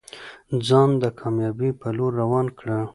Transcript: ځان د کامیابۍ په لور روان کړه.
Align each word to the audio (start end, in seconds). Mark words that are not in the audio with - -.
ځان 0.67 0.89
د 1.01 1.03
کامیابۍ 1.19 1.71
په 1.81 1.87
لور 1.97 2.11
روان 2.21 2.47
کړه. 2.59 2.77